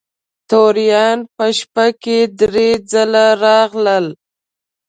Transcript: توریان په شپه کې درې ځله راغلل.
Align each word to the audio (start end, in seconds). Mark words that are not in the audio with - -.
توریان 0.49 1.17
په 1.35 1.45
شپه 1.57 1.85
کې 2.01 2.17
درې 2.39 2.69
ځله 2.91 3.25
راغلل. 3.45 4.05